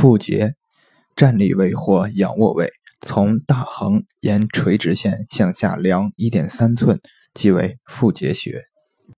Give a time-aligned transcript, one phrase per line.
[0.00, 0.54] 腹结，
[1.16, 7.00] 站立位或仰卧位，从大横沿垂直线向下量一点三寸，
[7.34, 8.67] 即为腹结穴。